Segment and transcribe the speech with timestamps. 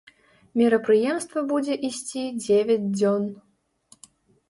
[0.61, 3.33] Мерапрыемства будзе ісці дзевяць дзён.